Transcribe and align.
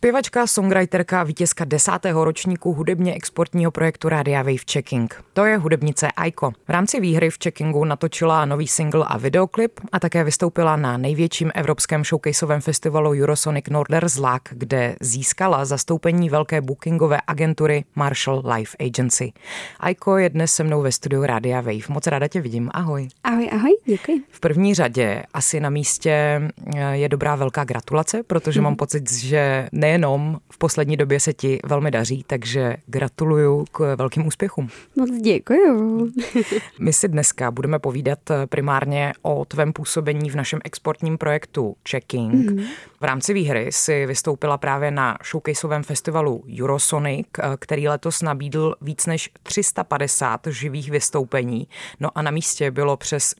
Zpěvačka, 0.00 0.46
songwriterka 0.46 1.22
vítězka 1.22 1.64
desátého 1.64 2.24
ročníku 2.24 2.72
hudebně 2.72 3.14
exportního 3.14 3.70
projektu 3.70 4.08
Radia 4.08 4.42
Wave 4.42 4.64
Checking. 4.72 5.24
To 5.32 5.44
je 5.44 5.56
hudebnice 5.56 6.08
Aiko. 6.10 6.50
V 6.50 6.68
rámci 6.68 7.00
výhry 7.00 7.30
v 7.30 7.38
Checkingu 7.44 7.84
natočila 7.84 8.44
nový 8.44 8.68
single 8.68 9.04
a 9.08 9.18
videoklip 9.18 9.80
a 9.92 10.00
také 10.00 10.24
vystoupila 10.24 10.76
na 10.76 10.96
největším 10.96 11.50
evropském 11.54 12.04
showcaseovém 12.04 12.60
festivalu 12.60 13.10
Eurosonic 13.10 13.64
Zlak, 14.04 14.42
kde 14.50 14.96
získala 15.00 15.64
zastoupení 15.64 16.30
velké 16.30 16.60
bookingové 16.60 17.18
agentury 17.26 17.84
Marshall 17.94 18.42
Life 18.54 18.76
Agency. 18.80 19.32
Aiko 19.80 20.16
je 20.16 20.28
dnes 20.28 20.52
se 20.52 20.64
mnou 20.64 20.82
ve 20.82 20.92
studiu 20.92 21.22
Radia 21.22 21.60
Wave. 21.60 21.88
Moc 21.88 22.06
ráda 22.06 22.28
tě 22.28 22.40
vidím. 22.40 22.70
Ahoj. 22.74 23.08
Ahoj, 23.24 23.50
ahoj, 23.52 23.76
děkuji. 23.90 24.22
V 24.30 24.40
první 24.40 24.74
řadě 24.74 25.22
asi 25.34 25.60
na 25.60 25.70
místě 25.70 26.40
eh, 26.76 26.96
je 26.96 27.08
dobrá 27.08 27.36
velká 27.36 27.64
gratulace, 27.64 28.22
protože 28.22 28.60
mám 28.60 28.76
pocit, 28.76 29.12
že 29.12 29.68
nejenom 29.72 30.38
v 30.52 30.58
poslední 30.58 30.96
době 30.96 31.20
se 31.20 31.32
ti 31.32 31.60
velmi 31.64 31.90
daří, 31.90 32.24
takže 32.26 32.76
gratuluju 32.86 33.64
k 33.72 33.96
velkým 33.96 34.26
úspěchům. 34.26 34.68
Moc 34.96 35.10
děkuju. 35.10 36.10
My 36.78 36.92
si 36.92 37.08
dneska 37.08 37.50
budeme 37.50 37.78
povídat 37.78 38.18
primárně 38.46 39.12
o 39.22 39.44
tvém 39.44 39.72
působení 39.72 40.30
v 40.30 40.36
našem 40.36 40.60
exportním 40.64 41.18
projektu 41.18 41.76
Checking. 41.90 42.34
Mm-hmm. 42.34 42.66
V 43.00 43.04
rámci 43.04 43.34
výhry 43.34 43.72
si 43.72 44.06
vystoupila 44.06 44.58
právě 44.58 44.90
na 44.90 45.18
showcaseovém 45.30 45.82
festivalu 45.82 46.44
Eurosonic, 46.60 47.26
který 47.58 47.88
letos 47.88 48.22
nabídl 48.22 48.74
víc 48.80 49.06
než 49.06 49.30
350 49.42 50.40
živých 50.46 50.90
vystoupení. 50.90 51.68
No 52.00 52.08
a 52.14 52.22
na 52.22 52.30
místě 52.30 52.70
bylo 52.70 52.96
přes 52.96 53.34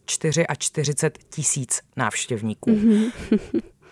44 0.59 1.27
tisíc 1.30 1.80
návštěvníků. 1.97 2.71
Mm-hmm. 2.71 3.12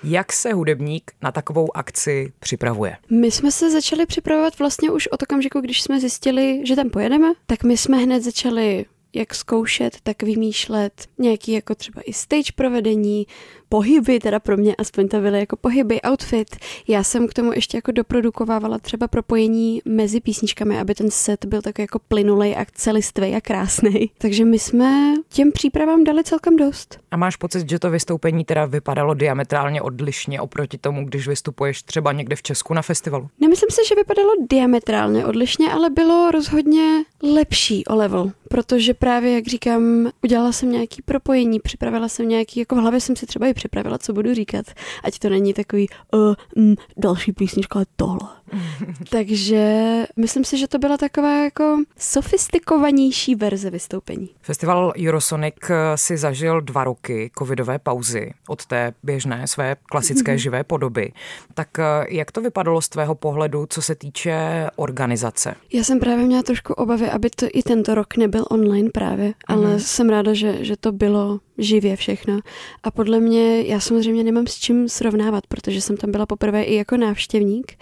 Jak 0.04 0.32
se 0.32 0.52
hudebník 0.52 1.12
na 1.22 1.32
takovou 1.32 1.76
akci 1.76 2.32
připravuje? 2.40 2.96
My 3.10 3.30
jsme 3.30 3.52
se 3.52 3.70
začali 3.70 4.06
připravovat 4.06 4.58
vlastně 4.58 4.90
už 4.90 5.06
od 5.06 5.22
okamžiku, 5.22 5.60
když 5.60 5.82
jsme 5.82 6.00
zjistili, 6.00 6.62
že 6.66 6.76
tam 6.76 6.90
pojedeme, 6.90 7.28
tak 7.46 7.64
my 7.64 7.76
jsme 7.76 7.96
hned 7.96 8.22
začali 8.22 8.84
jak 9.14 9.34
zkoušet, 9.34 9.96
tak 10.02 10.22
vymýšlet 10.22 10.92
nějaký 11.18 11.52
jako 11.52 11.74
třeba 11.74 12.02
i 12.04 12.12
stage 12.12 12.52
provedení, 12.54 13.26
pohyby, 13.68 14.18
teda 14.20 14.38
pro 14.38 14.56
mě 14.56 14.74
aspoň 14.76 15.08
to 15.08 15.20
byly 15.20 15.40
jako 15.40 15.56
pohyby, 15.56 16.00
outfit. 16.10 16.56
Já 16.88 17.02
jsem 17.02 17.28
k 17.28 17.34
tomu 17.34 17.52
ještě 17.52 17.76
jako 17.76 17.92
doprodukovávala 17.92 18.78
třeba 18.78 19.08
propojení 19.08 19.82
mezi 19.84 20.20
písničkami, 20.20 20.78
aby 20.78 20.94
ten 20.94 21.10
set 21.10 21.44
byl 21.44 21.62
tak 21.62 21.78
jako 21.78 21.98
plynulej 22.08 22.56
a 22.56 22.66
celistvý 22.72 23.34
a 23.34 23.40
krásný. 23.40 24.10
Takže 24.18 24.44
my 24.44 24.58
jsme 24.58 25.14
těm 25.28 25.52
přípravám 25.52 26.04
dali 26.04 26.24
celkem 26.24 26.56
dost. 26.56 27.00
A 27.10 27.16
máš 27.16 27.36
pocit, 27.36 27.70
že 27.70 27.78
to 27.78 27.90
vystoupení 27.90 28.44
teda 28.44 28.64
vypadalo 28.64 29.14
diametrálně 29.14 29.82
odlišně 29.82 30.40
oproti 30.40 30.78
tomu, 30.78 31.04
když 31.04 31.28
vystupuješ 31.28 31.82
třeba 31.82 32.12
někde 32.12 32.36
v 32.36 32.42
Česku 32.42 32.74
na 32.74 32.82
festivalu? 32.82 33.28
Nemyslím 33.40 33.70
si, 33.70 33.88
že 33.88 33.94
vypadalo 33.94 34.32
diametrálně 34.50 35.26
odlišně, 35.26 35.72
ale 35.72 35.90
bylo 35.90 36.30
rozhodně 36.30 37.04
lepší 37.22 37.86
o 37.86 37.96
level, 37.96 38.32
protože 38.48 38.94
právě, 38.94 39.34
jak 39.34 39.46
říkám, 39.46 40.10
udělala 40.22 40.52
jsem 40.52 40.72
nějaký 40.72 41.02
propojení, 41.02 41.60
připravila 41.60 42.08
jsem 42.08 42.28
nějaký, 42.28 42.60
jako 42.60 42.74
v 42.74 42.78
hlavě 42.78 43.00
jsem 43.00 43.16
si 43.16 43.26
třeba 43.26 43.46
i 43.46 43.54
připravila, 43.58 43.98
co 43.98 44.12
budu 44.12 44.34
říkat. 44.34 44.66
Ať 45.04 45.18
to 45.18 45.28
není 45.28 45.54
takový 45.54 45.88
uh, 46.14 46.34
mm, 46.56 46.74
další 46.96 47.32
písnička, 47.32 47.78
ale 47.78 47.86
tohle. 47.96 48.28
Takže 49.10 50.04
myslím 50.16 50.44
si, 50.44 50.58
že 50.58 50.68
to 50.68 50.78
byla 50.78 50.96
taková 50.96 51.44
jako 51.44 51.78
sofistikovanější 51.98 53.34
verze 53.34 53.70
vystoupení. 53.70 54.28
Festival 54.42 54.92
Eurosonic 55.06 55.54
si 55.94 56.16
zažil 56.16 56.60
dva 56.60 56.84
roky 56.84 57.30
covidové 57.38 57.78
pauzy 57.78 58.34
od 58.48 58.66
té 58.66 58.92
běžné 59.02 59.46
své 59.46 59.76
klasické 59.90 60.34
mm-hmm. 60.34 60.38
živé 60.38 60.64
podoby. 60.64 61.12
Tak 61.54 61.78
eh, 61.78 61.84
jak 62.08 62.32
to 62.32 62.40
vypadalo 62.40 62.80
z 62.80 62.88
tvého 62.88 63.14
pohledu, 63.14 63.66
co 63.68 63.82
se 63.82 63.94
týče 63.94 64.66
organizace? 64.76 65.54
Já 65.72 65.84
jsem 65.84 66.00
právě 66.00 66.24
měla 66.24 66.42
trošku 66.42 66.72
obavy, 66.72 67.10
aby 67.10 67.30
to 67.30 67.46
i 67.52 67.62
tento 67.62 67.94
rok 67.94 68.16
nebyl 68.16 68.44
online 68.50 68.90
právě, 68.90 69.34
ale 69.46 69.66
mm-hmm. 69.66 69.78
jsem 69.78 70.08
ráda, 70.08 70.34
že, 70.34 70.64
že 70.64 70.76
to 70.76 70.92
bylo 70.92 71.40
živě 71.58 71.96
všechno. 71.96 72.38
A 72.82 72.90
podle 72.90 73.20
mě, 73.20 73.62
já 73.62 73.80
samozřejmě 73.80 74.24
nemám 74.24 74.46
s 74.46 74.54
čím 74.54 74.88
srovnávat, 74.88 75.46
protože 75.46 75.80
jsem 75.80 75.96
tam 75.96 76.10
byla 76.10 76.26
poprvé 76.26 76.62
i 76.62 76.74
jako 76.74 76.96
návštěvník, 76.96 77.72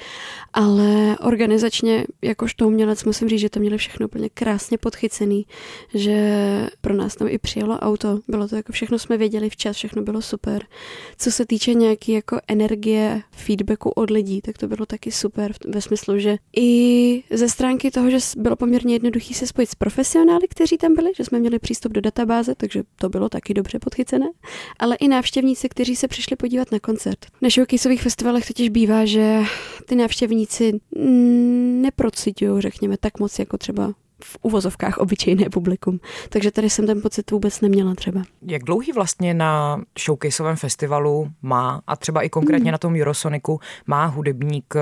ale 0.57 1.19
organizačně, 1.19 2.07
jakožto 2.23 2.67
umělec, 2.67 3.05
musím 3.05 3.29
říct, 3.29 3.41
že 3.41 3.51
to 3.51 3.61
měli 3.61 3.79
všechno 3.79 4.07
úplně 4.07 4.29
krásně 4.29 4.79
podchycený, 4.79 5.47
že 5.95 6.37
pro 6.81 6.95
nás 6.95 7.17
tam 7.17 7.29
i 7.29 7.39
přijelo 7.39 7.79
auto, 7.79 8.21
bylo 8.29 8.49
to 8.49 8.57
jako 8.57 8.73
všechno 8.73 8.99
jsme 8.99 9.17
věděli 9.17 9.51
včas, 9.51 9.77
všechno 9.77 10.03
bylo 10.03 10.23
super. 10.23 10.67
Co 11.19 11.31
se 11.31 11.47
týče 11.47 11.75
nějaký 11.75 12.13
jako 12.13 12.39
energie, 12.49 13.23
feedbacku 13.31 13.91
od 13.91 14.11
lidí, 14.11 14.41
tak 14.41 14.59
to 14.59 14.69
bylo 14.69 14.87
taky 14.87 15.13
super 15.13 15.53
ve 15.69 15.81
smyslu, 15.81 16.19
že 16.19 16.37
i 16.57 17.23
ze 17.31 17.49
stránky 17.49 17.91
toho, 17.91 18.11
že 18.11 18.19
bylo 18.37 18.57
poměrně 18.57 18.95
jednoduchý 18.95 19.35
se 19.35 19.47
spojit 19.47 19.71
s 19.71 19.75
profesionály, 19.75 20.49
kteří 20.49 20.79
tam 20.79 20.95
byli, 20.95 21.11
že 21.17 21.25
jsme 21.25 21.39
měli 21.39 21.59
přístup 21.59 21.93
do 21.93 22.01
databáze, 22.01 22.55
takže 22.55 22.83
to 22.99 23.09
bylo 23.09 23.29
taky 23.29 23.55
dobře 23.55 23.79
podchycené, 23.79 24.27
ale 24.79 24.97
i 24.97 25.09
návštěvníci, 25.09 25.69
kteří 25.69 25.97
se 25.97 26.09
přišli 26.09 26.37
podívat 26.37 26.73
na 26.73 26.79
koncert. 26.79 27.19
Na 27.43 27.49
showcaseových 27.49 28.03
festivalech 28.03 28.47
totiž 28.47 28.69
bývá, 28.69 29.05
že 29.05 29.41
ty 29.87 29.97
návštěvníci 29.97 30.46
mm, 30.99 31.83
neprocitují, 31.83 32.63
řekněme, 32.63 32.97
tak 32.97 33.19
moc 33.21 33.39
jako 33.39 33.59
třeba 33.59 33.93
v 34.25 34.39
uvozovkách 34.43 34.99
obyčejné 34.99 35.51
publikum. 35.51 36.01
Takže 36.29 36.51
tady 36.51 36.71
jsem 36.71 36.87
ten 36.87 37.03
pocit 37.03 37.31
vůbec 37.31 37.61
neměla 37.61 37.95
třeba. 37.95 38.23
Jak 38.43 38.63
dlouhý 38.63 38.93
vlastně 38.93 39.35
na 39.35 39.81
showcaseovém 39.99 40.57
festivalu 40.57 41.29
má, 41.43 41.83
a 41.87 41.97
třeba 41.97 42.23
i 42.23 42.29
konkrétně 42.29 42.71
mm. 42.71 42.73
na 42.73 42.79
tom 42.79 42.95
Eurosoniku, 42.95 43.61
má 43.87 44.07
hudebník 44.07 44.75
eh, 44.77 44.81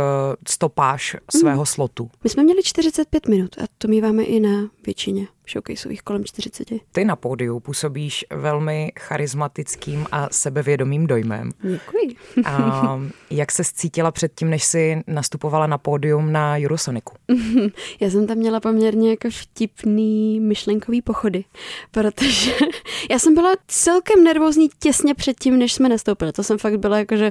stopáž 0.48 1.16
svého 1.36 1.62
mm. 1.62 1.66
slotu? 1.66 2.10
My 2.24 2.30
jsme 2.30 2.42
měli 2.42 2.62
45 2.62 3.28
minut 3.28 3.58
a 3.58 3.64
to 3.78 3.88
míváme 3.88 4.22
i 4.22 4.40
na 4.40 4.68
většině 4.86 5.26
showcaseových 5.50 6.02
kolem 6.02 6.24
40. 6.24 6.68
Ty 6.92 7.04
na 7.04 7.16
pódiu 7.16 7.60
působíš 7.60 8.24
velmi 8.30 8.92
charismatickým 8.98 10.06
a 10.12 10.28
sebevědomým 10.30 11.06
dojmem. 11.06 11.50
Děkuji. 11.62 12.16
A 12.44 13.00
jak 13.30 13.52
se 13.52 13.62
cítila 13.64 14.10
předtím, 14.10 14.50
než 14.50 14.64
jsi 14.64 15.02
nastupovala 15.06 15.66
na 15.66 15.78
pódium 15.78 16.32
na 16.32 16.56
Eurosoniku? 16.58 17.14
Já 18.00 18.10
jsem 18.10 18.26
tam 18.26 18.36
měla 18.36 18.60
poměrně 18.60 19.10
jako 19.10 19.28
vtipný 19.30 20.40
myšlenkový 20.40 21.02
pochody, 21.02 21.44
protože 21.90 22.52
já 23.10 23.18
jsem 23.18 23.34
byla 23.34 23.54
celkem 23.68 24.24
nervózní 24.24 24.68
těsně 24.78 25.14
předtím, 25.14 25.58
než 25.58 25.72
jsme 25.72 25.88
nastoupili. 25.88 26.32
To 26.32 26.42
jsem 26.42 26.58
fakt 26.58 26.78
byla 26.78 26.98
jako, 26.98 27.16
že 27.16 27.30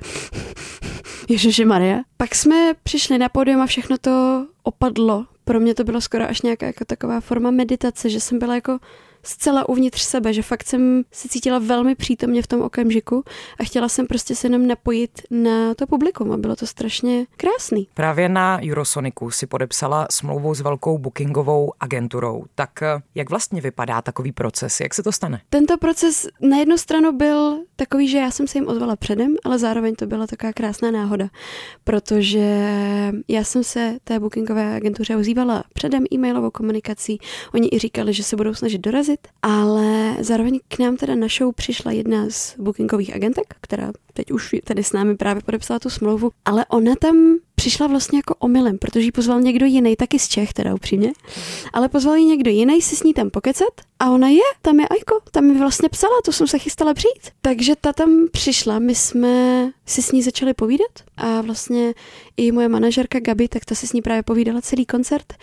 Ježiši 1.30 1.66
Maria. 1.66 2.00
Pak 2.18 2.36
jsme 2.36 2.74
přišli 2.84 3.18
na 3.18 3.30
pódium 3.30 3.62
a 3.62 3.66
všechno 3.66 3.98
to 3.98 4.46
opadlo 4.64 5.26
pro 5.44 5.60
mě 5.60 5.76
to 5.76 5.84
bylo 5.84 6.02
skoro 6.02 6.30
až 6.30 6.42
nějaká 6.42 6.66
jako 6.66 6.86
taková 6.86 7.22
forma 7.22 7.52
meditace, 7.52 8.10
že 8.10 8.20
jsem 8.20 8.40
byla 8.40 8.56
jako 8.56 8.80
zcela 9.24 9.70
uvnitř 9.70 10.02
sebe, 10.02 10.34
že 10.34 10.42
fakt 10.42 10.68
jsem 10.68 11.04
se 11.12 11.30
cítila 11.30 11.60
velmi 11.60 11.96
přítomně 11.96 12.42
v 12.42 12.48
tom 12.48 12.62
okamžiku 12.62 13.24
a 13.60 13.64
chtěla 13.64 13.90
jsem 13.90 14.08
prostě 14.08 14.36
se 14.36 14.48
jenom 14.48 14.68
napojit 14.68 15.22
na 15.32 15.74
to 15.74 15.88
publikum 15.88 16.32
a 16.32 16.38
bylo 16.38 16.56
to 16.56 16.68
strašně 16.68 17.26
krásný. 17.38 17.88
Právě 17.94 18.30
na 18.30 18.60
Eurosoniku 18.70 19.32
si 19.32 19.48
podepsala 19.48 20.08
smlouvu 20.12 20.56
s 20.56 20.62
velkou 20.62 20.98
bookingovou 20.98 21.74
agenturou. 21.80 22.46
Tak 22.56 22.82
eh, 22.82 23.02
jak 23.16 23.30
vlastně 23.30 23.62
vypadá 23.62 24.02
takový 24.02 24.32
proces? 24.32 24.80
Jak 24.80 24.94
se 24.94 25.04
to 25.04 25.12
stane? 25.12 25.42
Tento 25.50 25.78
proces 25.78 26.28
na 26.42 26.58
jednu 26.58 26.78
stranu 26.78 27.12
byl 27.12 27.60
takový, 27.76 28.08
že 28.08 28.18
já 28.18 28.32
jsem 28.32 28.48
se 28.48 28.58
jim 28.58 28.68
ozvala 28.68 28.96
předem, 28.96 29.36
ale 29.46 29.60
zároveň 29.60 29.96
to 29.96 30.06
byla 30.06 30.28
taková 30.28 30.54
krásná 30.54 30.92
náhoda, 30.92 31.30
protože 31.84 32.72
já 33.28 33.44
jsem 33.44 33.64
se 33.64 33.98
té 34.04 34.20
bookingové 34.20 34.76
agentuře 34.76 35.16
ozývala 35.16 35.64
předem 35.74 36.04
e-mailovou 36.14 36.52
komunikací. 36.52 37.18
Oni 37.54 37.70
i 37.72 37.80
říkali, 37.80 38.14
že 38.14 38.24
se 38.24 38.36
budou 38.36 38.54
snažit 38.54 38.78
dorazit 38.78 39.13
narazit, 39.14 39.28
ale 39.42 40.16
zároveň 40.24 40.60
k 40.68 40.80
nám 40.80 40.98
teda 40.98 41.16
na 41.16 41.28
show 41.28 41.54
přišla 41.56 41.92
jedna 41.92 42.26
z 42.30 42.56
bookingových 42.58 43.16
agentek, 43.16 43.56
která 43.62 43.92
teď 44.14 44.32
už 44.32 44.56
tady 44.64 44.84
s 44.84 44.94
námi 44.94 45.16
právě 45.16 45.44
podepsala 45.46 45.80
tu 45.80 45.90
smlouvu, 45.90 46.32
ale 46.46 46.66
ona 46.70 46.96
tam 46.96 47.16
přišla 47.56 47.88
vlastně 47.88 48.20
jako 48.20 48.36
omylem, 48.40 48.78
protože 48.78 49.06
ji 49.06 49.12
pozval 49.12 49.42
někdo 49.42 49.66
jiný, 49.66 49.96
taky 49.96 50.20
z 50.20 50.28
Čech 50.28 50.54
teda 50.54 50.74
upřímně, 50.74 51.12
ale 51.74 51.90
pozval 51.90 52.16
ji 52.16 52.26
někdo 52.26 52.52
jiný 52.52 52.82
si 52.82 52.96
s 52.96 53.04
ní 53.04 53.14
tam 53.14 53.30
pokecat 53.30 53.74
a 54.00 54.12
ona 54.12 54.30
je, 54.30 54.42
tam 54.62 54.80
je 54.80 54.88
Ajko, 54.88 55.20
tam 55.32 55.46
mi 55.46 55.60
vlastně 55.60 55.90
psala, 55.90 56.22
to 56.26 56.32
jsem 56.32 56.48
se 56.48 56.60
chystala 56.60 56.94
přijít. 56.94 57.32
Takže 57.42 57.74
ta 57.82 57.94
tam 57.94 58.28
přišla, 58.32 58.80
my 58.80 58.96
jsme 58.96 59.72
si 59.86 60.02
s 60.02 60.12
ní 60.12 60.24
začali 60.24 60.54
povídat 60.54 60.92
a 61.18 61.42
vlastně 61.42 61.94
i 62.38 62.52
moje 62.52 62.70
manažerka 62.70 63.20
Gabi, 63.20 63.48
tak 63.48 63.66
ta 63.66 63.76
si 63.76 63.88
s 63.88 63.94
ní 63.94 64.02
právě 64.02 64.24
povídala 64.24 64.62
celý 64.62 64.86
koncert 64.86 65.34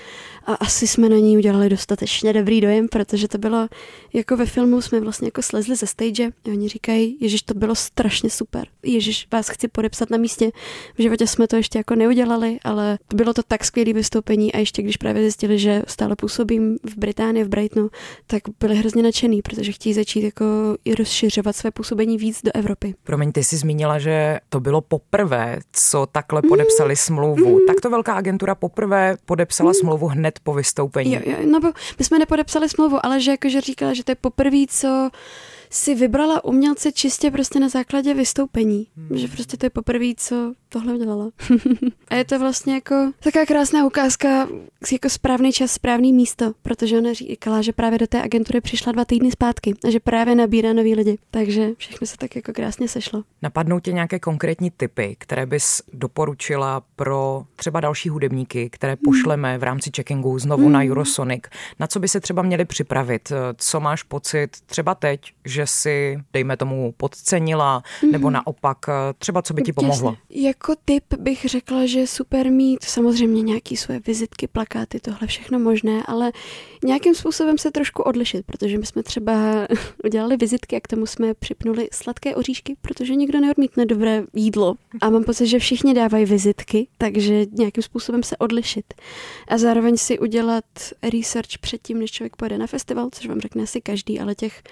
a 0.47 0.55
asi 0.55 0.87
jsme 0.87 1.09
na 1.09 1.17
ní 1.17 1.37
udělali 1.37 1.69
dostatečně 1.69 2.33
dobrý 2.33 2.61
dojem, 2.61 2.89
protože 2.89 3.29
to 3.29 3.39
bylo 3.39 3.69
jako 4.13 4.37
ve 4.37 4.47
filmu, 4.47 4.81
jsme 4.81 5.01
vlastně 5.01 5.27
jako 5.27 5.43
slezli 5.43 5.77
ze 5.77 5.87
stage 5.87 6.27
a 6.27 6.49
oni 6.49 6.69
říkají, 6.69 7.17
ježiš, 7.21 7.43
to 7.43 7.55
bylo 7.55 7.75
strašně 7.75 8.31
super 8.31 8.60
super. 8.61 8.73
Ježíš, 8.83 9.29
vás 9.33 9.49
chci 9.49 9.69
podepsat 9.69 10.11
na 10.11 10.17
místě. 10.17 10.51
V 10.99 11.03
životě 11.03 11.27
jsme 11.27 11.49
to 11.49 11.57
ještě 11.57 11.79
jako 11.79 11.95
neudělali, 11.95 12.59
ale 12.65 12.99
bylo 13.15 13.35
to 13.35 13.43
tak 13.43 13.65
skvělé 13.65 13.93
vystoupení 13.93 14.53
a 14.53 14.59
ještě 14.59 14.83
když 14.83 14.97
právě 14.97 15.23
zjistili, 15.23 15.59
že 15.59 15.83
stále 15.87 16.17
působím 16.17 16.79
v 16.85 16.97
Británii, 16.97 17.45
v 17.45 17.49
Brightonu, 17.49 17.91
tak 18.27 18.43
byli 18.61 18.77
hrozně 18.77 19.03
nadšený, 19.03 19.43
protože 19.43 19.73
chtějí 19.73 19.95
začít 19.95 20.25
jako 20.25 20.45
i 20.85 20.95
rozšiřovat 20.95 21.57
své 21.57 21.71
působení 21.71 22.19
víc 22.19 22.41
do 22.45 22.51
Evropy. 22.55 22.95
Promiň, 23.03 23.33
ty 23.33 23.45
jsi 23.45 23.57
zmínila, 23.57 23.99
že 23.99 24.41
to 24.49 24.61
bylo 24.61 24.81
poprvé, 24.81 25.59
co 25.73 26.07
takhle 26.13 26.43
podepsali 26.43 26.93
mm. 26.93 26.97
smlouvu. 26.97 27.61
Mm. 27.61 27.67
Tak 27.67 27.81
to 27.81 27.91
velká 27.91 28.15
agentura 28.15 28.55
poprvé 28.55 29.17
podepsala 29.25 29.71
mm. 29.71 29.75
smlouvu 29.75 30.07
hned 30.07 30.39
po 30.43 30.55
vystoupení. 30.55 31.13
Jo, 31.13 31.21
jo, 31.27 31.37
no 31.51 31.61
bo 31.61 31.69
my 31.99 32.05
jsme 32.05 32.19
nepodepsali 32.19 32.69
smlouvu, 32.69 33.07
ale 33.07 33.21
že 33.21 33.31
jakože 33.31 33.61
říkala, 33.61 33.95
že 33.95 34.05
to 34.05 34.11
je 34.11 34.17
poprvé, 34.17 34.65
co 34.69 35.11
si 35.71 35.95
vybrala 35.95 36.45
umělce 36.45 36.93
čistě 36.93 37.31
prostě 37.31 37.61
na 37.61 37.69
základě 37.69 38.15
vystoupení. 38.15 38.87
Hmm. 38.97 39.19
Že 39.19 39.29
prostě 39.29 39.57
to 39.57 39.67
je 39.67 39.71
poprvé, 39.71 40.07
co 40.17 40.55
tohle 40.69 40.95
udělala. 40.95 41.31
a 42.09 42.15
je 42.15 42.25
to 42.25 42.39
vlastně 42.39 42.75
jako 42.75 43.13
taková 43.21 43.47
krásná 43.47 43.87
ukázka, 43.87 44.49
jako 44.93 45.09
správný 45.09 45.53
čas, 45.53 45.73
správný 45.73 46.13
místo, 46.13 46.53
protože 46.63 46.99
ona 46.99 47.13
říkala, 47.13 47.63
že 47.63 47.73
právě 47.73 47.99
do 47.99 48.07
té 48.07 48.23
agentury 48.23 48.61
přišla 48.61 48.93
dva 48.93 49.05
týdny 49.05 49.31
zpátky 49.31 49.75
a 49.85 49.91
že 49.91 50.01
právě 50.01 50.35
nabírá 50.35 50.73
nový 50.73 50.95
lidi. 50.95 51.19
Takže 51.31 51.71
všechno 51.77 52.07
se 52.07 52.17
tak 52.17 52.37
jako 52.37 52.53
krásně 52.53 52.89
sešlo. 52.89 53.23
Napadnou 53.43 53.81
tě 53.81 53.93
nějaké 53.93 54.19
konkrétní 54.19 54.71
typy, 54.71 55.17
které 55.19 55.47
bys 55.47 55.83
doporučila 55.93 56.83
pro 56.97 57.45
třeba 57.57 57.81
další 57.81 58.09
hudebníky, 58.09 58.71
které 58.71 58.93
hmm. 58.93 59.03
pošleme 59.05 59.59
v 59.59 59.63
rámci 59.63 59.91
checkingu 59.97 60.39
znovu 60.39 60.63
hmm. 60.63 60.73
na 60.73 60.83
Eurosonic? 60.83 61.43
Na 61.79 61.87
co 61.87 62.01
by 62.01 62.09
se 62.09 62.21
třeba 62.21 62.43
měli 62.43 62.65
připravit? 62.65 63.33
Co 63.57 63.81
máš 63.81 64.03
pocit 64.03 64.51
třeba 64.67 64.95
teď, 64.95 65.21
že 65.45 65.60
si, 65.67 66.19
dejme 66.33 66.57
tomu, 66.57 66.95
podcenila, 66.97 67.83
hmm. 68.01 68.13
nebo 68.13 68.31
naopak 68.31 68.79
třeba 69.19 69.43
co 69.43 69.55
by 69.55 69.63
ti 69.63 69.73
pomohlo? 69.73 70.17
Jak 70.31 70.61
jako 70.61 70.75
tip 70.85 71.05
bych 71.15 71.45
řekla, 71.45 71.87
že 71.87 72.07
super 72.07 72.53
mít 72.53 72.85
samozřejmě 72.85 73.43
nějaký 73.43 73.77
své 73.77 74.01
vizitky, 74.01 74.49
plakáty, 74.49 75.01
tohle 75.01 75.27
všechno 75.27 75.59
možné, 75.59 76.03
ale 76.07 76.33
nějakým 76.85 77.15
způsobem 77.15 77.59
se 77.59 77.71
trošku 77.71 78.03
odlišit, 78.03 78.47
protože 78.47 78.79
my 78.79 78.87
jsme 78.87 79.03
třeba 79.03 79.33
udělali 80.05 80.37
vizitky 80.37 80.77
a 80.77 80.81
k 80.81 80.89
tomu 80.89 81.07
jsme 81.07 81.35
připnuli 81.35 81.89
sladké 81.93 82.35
oříšky, 82.35 82.77
protože 82.81 83.15
nikdo 83.15 83.41
neodmítne 83.41 83.87
dobré 83.87 84.23
jídlo. 84.35 84.75
A 85.01 85.11
mám 85.11 85.25
pocit, 85.25 85.47
že 85.47 85.59
všichni 85.59 85.95
dávají 85.95 86.25
vizitky, 86.25 86.89
takže 86.99 87.47
nějakým 87.53 87.83
způsobem 87.83 88.23
se 88.23 88.37
odlišit. 88.37 88.95
A 89.49 89.59
zároveň 89.59 89.97
si 89.97 90.19
udělat 90.19 90.65
research 91.13 91.59
předtím, 91.61 91.99
než 91.99 92.11
člověk 92.11 92.37
pojede 92.37 92.59
na 92.59 92.67
festival, 92.67 93.09
což 93.13 93.27
vám 93.27 93.41
řekne 93.41 93.63
asi 93.63 93.81
každý, 93.81 94.21
ale 94.21 94.35
těch 94.35 94.63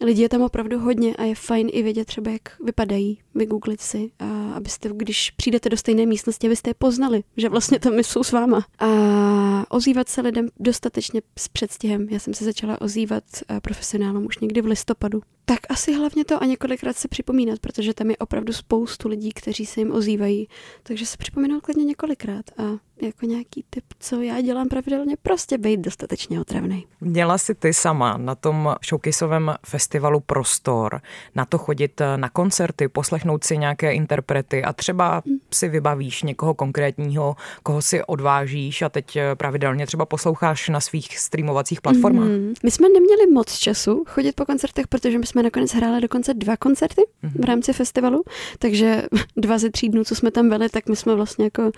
Lidí 0.00 0.22
je 0.22 0.28
tam 0.28 0.42
opravdu 0.42 0.78
hodně 0.78 1.16
a 1.16 1.24
je 1.24 1.34
fajn 1.34 1.68
i 1.72 1.82
vědět 1.82 2.04
třeba, 2.04 2.30
jak 2.30 2.60
vypadají, 2.64 3.18
vygooglit 3.34 3.80
si, 3.80 4.10
a 4.18 4.52
abyste, 4.54 4.90
když 4.92 5.30
přijdete 5.30 5.68
do 5.68 5.76
stejné 5.76 6.06
místnosti, 6.06 6.46
abyste 6.46 6.70
je 6.70 6.74
poznali, 6.74 7.24
že 7.36 7.48
vlastně 7.48 7.78
tam 7.78 7.98
jsou 7.98 8.24
s 8.24 8.32
váma. 8.32 8.66
A 8.78 9.64
ozývat 9.68 10.08
se 10.08 10.20
lidem 10.20 10.48
dostatečně 10.60 11.22
s 11.38 11.48
předstihem. 11.48 12.08
Já 12.10 12.18
jsem 12.18 12.34
se 12.34 12.44
začala 12.44 12.80
ozývat 12.80 13.24
eh, 13.48 13.60
profesionálům 13.60 14.26
už 14.26 14.38
někdy 14.38 14.60
v 14.60 14.66
listopadu. 14.66 15.22
Tak 15.48 15.60
asi 15.68 15.94
hlavně 15.94 16.24
to 16.24 16.42
a 16.42 16.46
několikrát 16.46 16.96
se 16.96 17.08
připomínat, 17.08 17.58
protože 17.58 17.94
tam 17.94 18.10
je 18.10 18.16
opravdu 18.16 18.52
spoustu 18.52 19.08
lidí, 19.08 19.32
kteří 19.32 19.66
se 19.66 19.80
jim 19.80 19.92
ozývají. 19.92 20.48
Takže 20.82 21.06
se 21.06 21.16
připomínat 21.16 21.62
klidně 21.62 21.84
několikrát 21.84 22.44
a 22.58 22.62
jako 23.02 23.26
nějaký 23.26 23.64
typ, 23.70 23.84
co 23.98 24.22
já 24.22 24.40
dělám 24.40 24.68
pravidelně, 24.68 25.16
prostě 25.22 25.58
být 25.58 25.80
dostatečně 25.80 26.40
otravný. 26.40 26.86
Měla 27.00 27.38
si 27.38 27.54
ty 27.54 27.74
sama 27.74 28.16
na 28.16 28.34
tom 28.34 28.74
showcaseovém 28.88 29.54
festivalu 29.66 30.20
prostor, 30.20 31.00
na 31.34 31.44
to 31.44 31.58
chodit 31.58 32.00
eh, 32.00 32.16
na 32.16 32.28
koncerty, 32.28 32.88
poslechnout 32.88 33.44
si 33.44 33.58
nějaké 33.58 33.92
interprety 33.92 34.62
a 34.64 34.72
třeba 34.72 35.22
hmm. 35.26 35.38
si 35.52 35.68
vybavíš 35.68 36.22
někoho 36.22 36.54
konkrétního, 36.54 37.36
koho 37.62 37.82
si 37.82 38.04
odvážíš 38.04 38.82
a 38.82 38.88
teď 38.88 39.16
eh, 39.16 39.36
pravidelně 39.36 39.86
třeba 39.86 40.06
posloucháš 40.06 40.68
na 40.68 40.80
svých 40.80 41.18
streamovacích 41.18 41.80
platformách. 41.80 42.28
Mm-hmm. 42.28 42.54
My 42.64 42.70
jsme 42.70 42.88
neměli 42.88 43.26
moc 43.32 43.58
času 43.58 44.04
chodit 44.08 44.36
po 44.36 44.44
koncertech, 44.44 44.88
protože 44.88 45.18
my 45.18 45.26
jsme 45.26 45.37
nakonec 45.42 45.74
hráli 45.74 46.00
dokonce 46.00 46.34
dva 46.34 46.56
koncerty 46.56 47.02
v 47.22 47.44
rámci 47.44 47.72
festivalu, 47.72 48.24
takže 48.58 49.02
dva 49.36 49.58
ze 49.58 49.70
tří 49.70 49.88
dnů, 49.88 50.04
co 50.04 50.14
jsme 50.14 50.30
tam 50.30 50.48
byli, 50.48 50.68
tak 50.68 50.88
my 50.88 50.96
jsme 50.96 51.14
vlastně 51.14 51.44
jako 51.44 51.70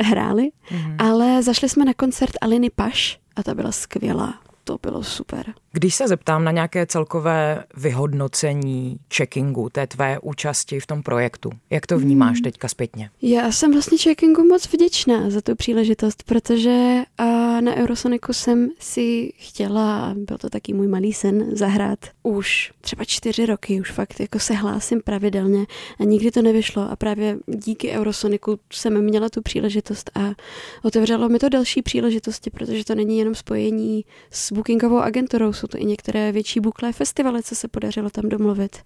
hráli. 0.00 0.42
Mm-hmm. 0.42 0.96
Ale 0.98 1.42
zašli 1.42 1.68
jsme 1.68 1.84
na 1.84 1.94
koncert 1.94 2.32
Aliny 2.40 2.70
Paš 2.70 3.18
a 3.36 3.42
ta 3.42 3.54
byla 3.54 3.72
skvělá. 3.72 4.34
To 4.64 4.78
bylo 4.82 5.02
super. 5.02 5.54
Když 5.72 5.94
se 5.94 6.08
zeptám 6.08 6.44
na 6.44 6.50
nějaké 6.50 6.86
celkové 6.86 7.64
vyhodnocení 7.76 8.98
checkingu, 9.14 9.68
té 9.68 9.86
tvé 9.86 10.18
účasti 10.18 10.80
v 10.80 10.86
tom 10.86 11.02
projektu, 11.02 11.50
jak 11.70 11.86
to 11.86 11.98
vnímáš 11.98 12.36
hmm. 12.36 12.42
teďka 12.42 12.68
zpětně? 12.68 13.10
Já 13.22 13.52
jsem 13.52 13.72
vlastně 13.72 13.98
checkingu 13.98 14.44
moc 14.44 14.72
vděčná 14.72 15.30
za 15.30 15.40
tu 15.40 15.56
příležitost, 15.56 16.22
protože 16.22 17.02
a 17.18 17.60
na 17.60 17.74
Eurosoniku 17.74 18.32
jsem 18.32 18.68
si 18.78 19.32
chtěla, 19.36 20.14
byl 20.16 20.38
to 20.38 20.50
taky 20.50 20.72
můj 20.72 20.88
malý 20.88 21.12
sen, 21.12 21.56
zahrát 21.56 21.98
už 22.22 22.72
třeba 22.80 23.04
čtyři 23.04 23.46
roky, 23.46 23.80
už 23.80 23.90
fakt 23.90 24.20
jako 24.20 24.38
se 24.38 24.54
hlásím 24.54 25.00
pravidelně 25.04 25.66
a 26.00 26.04
nikdy 26.04 26.30
to 26.30 26.42
nevyšlo 26.42 26.90
a 26.90 26.96
právě 26.96 27.38
díky 27.46 27.90
Eurosoniku 27.90 28.58
jsem 28.72 29.04
měla 29.04 29.28
tu 29.28 29.42
příležitost 29.42 30.10
a 30.14 30.30
otevřelo 30.82 31.28
mi 31.28 31.38
to 31.38 31.48
další 31.48 31.82
příležitosti, 31.82 32.50
protože 32.50 32.84
to 32.84 32.94
není 32.94 33.18
jenom 33.18 33.34
spojení 33.34 34.04
s 34.30 34.53
bookingovou 34.54 34.98
agenturou, 34.98 35.52
jsou 35.52 35.66
to 35.66 35.78
i 35.78 35.84
některé 35.84 36.32
větší 36.32 36.60
buklé 36.60 36.92
festivaly, 36.92 37.42
co 37.42 37.54
se 37.54 37.68
podařilo 37.68 38.10
tam 38.10 38.28
domluvit. 38.28 38.76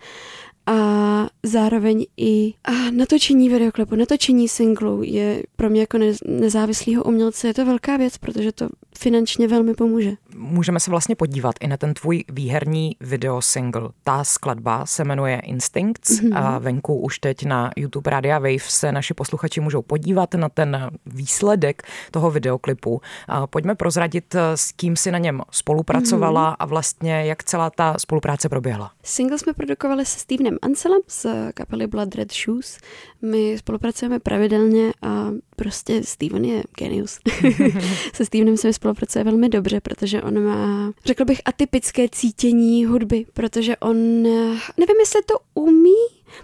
A 0.66 1.28
zároveň 1.42 2.06
i 2.16 2.54
a 2.64 2.90
natočení 2.90 3.48
videoklipu, 3.48 3.96
natočení 3.96 4.48
singlu 4.48 5.02
je 5.02 5.42
pro 5.56 5.70
mě 5.70 5.80
jako 5.80 5.98
nezávislého 6.26 7.04
umělce 7.04 7.48
je 7.48 7.54
to 7.54 7.64
velká 7.64 7.96
věc, 7.96 8.18
protože 8.18 8.52
to 8.52 8.68
finančně 8.98 9.48
velmi 9.48 9.74
pomůže. 9.74 10.10
Můžeme 10.34 10.80
se 10.80 10.90
vlastně 10.90 11.16
podívat 11.16 11.54
i 11.60 11.66
na 11.66 11.76
ten 11.76 11.94
tvůj 11.94 12.24
výherní 12.32 12.96
videosingle. 13.00 13.88
Ta 14.04 14.24
skladba 14.24 14.86
se 14.86 15.04
jmenuje 15.04 15.40
Instincts 15.40 16.10
mm-hmm. 16.10 16.38
a 16.38 16.58
venku 16.58 17.00
už 17.00 17.18
teď 17.18 17.44
na 17.44 17.70
YouTube 17.76 18.10
Radia 18.10 18.38
Wave 18.38 18.58
se 18.58 18.92
naši 18.92 19.14
posluchači 19.14 19.60
můžou 19.60 19.82
podívat 19.82 20.34
na 20.34 20.48
ten 20.48 20.90
výsledek 21.06 21.82
toho 22.10 22.30
videoklipu. 22.30 23.00
A 23.28 23.46
pojďme 23.46 23.74
prozradit, 23.74 24.34
s 24.54 24.72
kým 24.72 24.96
si 24.96 25.10
na 25.10 25.18
něm 25.18 25.42
spolupracovala 25.50 26.50
mm-hmm. 26.50 26.56
a 26.58 26.66
vlastně 26.66 27.24
jak 27.24 27.44
celá 27.44 27.70
ta 27.70 27.94
spolupráce 27.98 28.48
proběhla. 28.48 28.90
Single 29.02 29.38
jsme 29.38 29.52
produkovali 29.52 30.06
se 30.06 30.18
Stevenem 30.18 30.56
Anselem 30.62 31.00
z 31.08 31.26
kapely 31.54 31.86
Blood 31.86 32.14
Red 32.14 32.32
Shoes. 32.32 32.78
My 33.22 33.58
spolupracujeme 33.58 34.18
pravidelně 34.18 34.92
a 35.02 35.28
prostě 35.56 36.02
Steven 36.04 36.44
je 36.44 36.62
genius. 36.78 37.18
Se 38.12 38.24
Stevenem 38.24 38.56
se 38.56 38.68
mi 38.68 38.72
spolupracuje 38.88 39.25
velmi 39.25 39.49
dobře, 39.49 39.81
protože 39.81 40.23
on 40.23 40.44
má, 40.44 40.93
řekl 41.05 41.25
bych, 41.25 41.40
atypické 41.44 42.08
cítění 42.08 42.85
hudby, 42.85 43.26
protože 43.35 43.76
on, 43.76 44.23
nevím, 44.76 45.00
jestli 45.00 45.23
to 45.23 45.35
umí, 45.55 45.94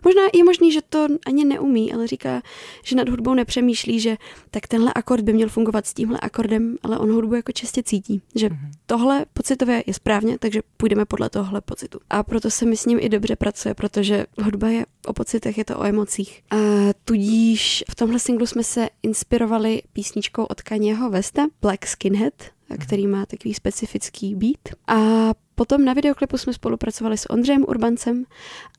Možná 0.04 0.22
je 0.34 0.44
možný, 0.44 0.72
že 0.72 0.81
to 0.88 1.06
ani 1.26 1.44
neumí, 1.44 1.92
ale 1.92 2.06
říká, 2.06 2.42
že 2.84 2.96
nad 2.96 3.08
hudbou 3.08 3.34
nepřemýšlí, 3.34 4.00
že 4.00 4.16
tak 4.50 4.69
tenhle 4.69 4.92
akord 4.94 5.25
by 5.25 5.32
měl 5.32 5.48
fungovat 5.48 5.86
s 5.86 5.94
tímhle 5.94 6.20
akordem, 6.20 6.76
ale 6.82 6.98
on 6.98 7.12
hudbu 7.12 7.34
jako 7.34 7.53
čistě 7.53 7.82
cítí, 7.82 8.22
že 8.34 8.48
mm-hmm. 8.48 8.70
tohle 8.86 9.26
pocitově 9.32 9.84
je 9.86 9.94
správně, 9.94 10.38
takže 10.38 10.62
půjdeme 10.76 11.05
podle 11.05 11.31
tohle 11.31 11.60
pocitu. 11.60 11.98
A 12.10 12.22
proto 12.22 12.50
se 12.50 12.64
mi 12.64 12.76
s 12.76 12.86
ním 12.86 12.98
i 13.00 13.08
dobře 13.08 13.36
pracuje, 13.36 13.74
protože 13.74 14.26
hudba 14.43 14.69
je 14.69 14.86
o 15.06 15.12
pocitech, 15.12 15.58
je 15.58 15.64
to 15.64 15.79
o 15.79 15.84
emocích. 15.84 16.43
A 16.50 16.56
tudíž 17.05 17.84
v 17.91 17.94
tomhle 17.94 18.19
singlu 18.19 18.46
jsme 18.46 18.64
se 18.64 18.88
inspirovali 19.03 19.82
písničkou 19.93 20.44
od 20.44 20.62
Kanyeho 20.62 21.10
Vesta, 21.10 21.46
Black 21.60 21.86
Skinhead, 21.86 22.34
který 22.79 23.06
má 23.06 23.26
takový 23.26 23.55
specifický 23.55 24.34
beat. 24.34 24.76
A 24.86 25.31
potom 25.55 25.84
na 25.84 25.93
videoklipu 25.93 26.39
jsme 26.39 26.53
spolupracovali 26.53 27.19
s 27.19 27.31
Ondřejem 27.31 27.65
Urbancem 27.69 28.25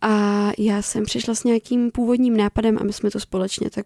a 0.01 0.51
já 0.57 0.81
jsem 0.81 1.03
přišla 1.03 1.35
s 1.35 1.43
nějakým 1.43 1.91
původním 1.91 2.37
nápadem 2.37 2.77
a 2.81 2.83
my 2.83 2.93
jsme 2.93 3.11
to 3.11 3.19
společně 3.19 3.69
tak 3.69 3.85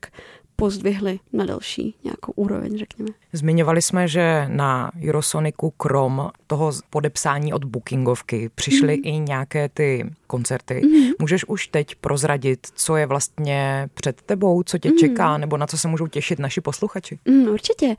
pozdvihli 0.60 1.20
na 1.34 1.46
další 1.46 1.96
nějakou 2.04 2.32
úroveň, 2.36 2.78
řekněme. 2.78 3.10
Zmiňovali 3.34 3.82
jsme, 3.82 4.08
že 4.08 4.46
na 4.48 4.92
Eurosoniku 5.04 5.70
krom 5.70 6.30
toho 6.48 6.72
podepsání 6.90 7.54
od 7.54 7.64
bookingovky 7.64 8.50
přišly 8.56 8.98
mm. 8.98 9.02
i 9.04 9.20
nějaké 9.20 9.70
ty 9.70 10.10
koncerty. 10.28 10.82
Mm. 10.84 11.12
Můžeš 11.20 11.46
už 11.46 11.68
teď 11.68 11.96
prozradit, 11.96 12.68
co 12.76 12.96
je 12.96 13.06
vlastně 13.06 13.90
před 13.94 14.22
tebou, 14.22 14.64
co 14.64 14.78
tě 14.78 14.90
mm. 14.90 14.98
čeká, 14.98 15.38
nebo 15.38 15.58
na 15.58 15.68
co 15.68 15.78
se 15.78 15.88
můžou 15.88 16.08
těšit 16.08 16.40
naši 16.40 16.62
posluchači? 16.62 17.20
Mm, 17.26 17.48
určitě. 17.48 17.96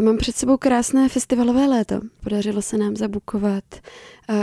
Mám 0.00 0.18
před 0.18 0.36
sebou 0.36 0.56
krásné 0.56 1.08
festivalové 1.08 1.66
léto. 1.66 2.00
Podařilo 2.22 2.62
se 2.62 2.78
nám 2.78 2.96
zabukovat 2.96 3.64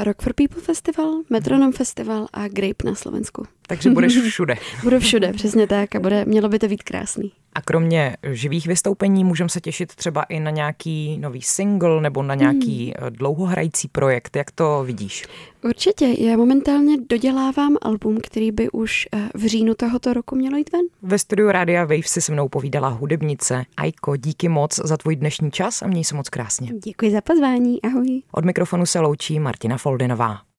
Rock 0.04 0.22
for 0.22 0.34
People 0.34 0.62
Festival, 0.62 1.22
Metronom 1.30 1.72
Festival 1.72 2.28
a 2.34 2.48
Grape 2.48 2.86
na 2.86 2.96
Slovensku. 2.96 3.44
Takže 3.70 3.90
budeš 3.90 4.18
všude. 4.30 4.56
Budu 4.84 5.00
všude, 5.00 5.34
přesně 5.34 5.68
tak 5.68 5.96
a 5.96 6.00
bude, 6.00 6.26
mělo 6.26 6.50
by 6.50 6.60
to 6.60 6.68
být 6.68 6.84
krásný. 6.84 7.32
A 7.54 7.62
kromě 7.62 8.18
živých 8.32 8.68
vystoupení 8.68 9.24
můžeme 9.24 9.50
se 9.50 9.62
těšit 9.62 9.96
třeba 9.96 10.24
i 10.24 10.40
na 10.40 10.52
nějaký 10.52 11.18
nový 11.18 11.42
single 11.42 12.02
nebo 12.02 12.24
na 12.24 12.36
nějaký 12.36 12.94
hmm. 13.00 13.10
dlouhohrající 13.10 13.88
projekt. 13.88 14.36
Jak 14.36 14.52
to 14.52 14.84
vidíš? 14.86 15.26
Určitě. 15.64 16.16
Já 16.20 16.38
momentálně 16.38 16.98
dodělávám 17.10 17.78
album, 17.82 18.18
který 18.24 18.52
by 18.52 18.70
už 18.70 19.08
eh, 19.14 19.30
v 19.36 19.46
říjnu 19.46 19.74
tohoto 19.74 20.14
roku 20.14 20.36
mělo 20.36 20.58
jít 20.58 20.72
ven. 20.72 20.82
Ve 21.02 21.20
studiu 21.20 21.52
Rádia 21.52 21.82
Wave 21.82 22.04
si 22.04 22.22
se 22.22 22.32
mnou 22.32 22.50
povídala 22.50 22.88
hudebnice. 22.88 23.66
Ajko, 23.78 24.16
díky 24.16 24.50
moc 24.50 24.80
za 24.84 24.98
tvůj 24.98 25.16
dnešní 25.16 25.52
čas 25.52 25.82
a 25.82 25.88
měj 25.88 26.04
se 26.04 26.16
moc 26.16 26.30
krásně. 26.30 26.72
Děkuji 26.84 27.12
za 27.12 27.22
pozvání. 27.22 27.82
Ahoj. 27.82 28.22
Od 28.32 28.46
mikrofonu 28.46 28.86
se 28.86 29.00
loučí 29.00 29.40
Martina 29.40 29.78
Foldinová. 29.78 30.42